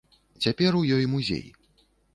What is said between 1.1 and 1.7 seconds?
музей.